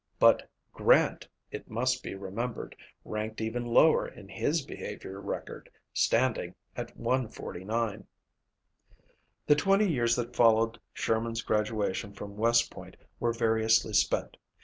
[0.17, 6.97] But Grant, it must be remembered, ranked even lower in his behavior record, standing at
[6.97, 8.07] 149.
[9.45, 14.37] The twenty years that followed Sherman's graduation from West Point were variously spent.